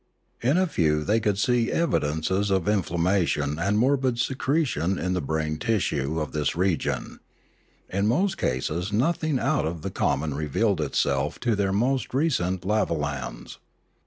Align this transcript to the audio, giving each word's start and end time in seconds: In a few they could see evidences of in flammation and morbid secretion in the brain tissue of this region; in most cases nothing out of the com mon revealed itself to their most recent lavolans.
In 0.41 0.57
a 0.57 0.65
few 0.65 1.03
they 1.03 1.19
could 1.19 1.37
see 1.37 1.71
evidences 1.71 2.49
of 2.49 2.67
in 2.67 2.81
flammation 2.81 3.61
and 3.63 3.77
morbid 3.77 4.17
secretion 4.17 4.97
in 4.97 5.13
the 5.13 5.21
brain 5.21 5.57
tissue 5.59 6.19
of 6.19 6.31
this 6.31 6.55
region; 6.55 7.19
in 7.87 8.07
most 8.07 8.35
cases 8.35 8.91
nothing 8.91 9.37
out 9.37 9.67
of 9.67 9.83
the 9.83 9.91
com 9.91 10.21
mon 10.21 10.33
revealed 10.33 10.81
itself 10.81 11.39
to 11.41 11.55
their 11.55 11.71
most 11.71 12.15
recent 12.15 12.61
lavolans. 12.61 13.57